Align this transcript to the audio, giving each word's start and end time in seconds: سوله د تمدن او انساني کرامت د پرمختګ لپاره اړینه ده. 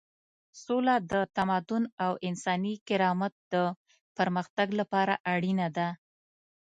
سوله 0.63 0.95
د 1.11 1.13
تمدن 1.35 1.83
او 2.05 2.11
انساني 2.27 2.73
کرامت 2.87 3.33
د 3.53 3.55
پرمختګ 4.17 4.67
لپاره 4.79 5.13
اړینه 5.33 5.67
ده. 5.77 5.87